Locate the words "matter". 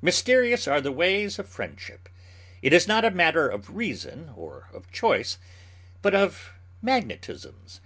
3.10-3.46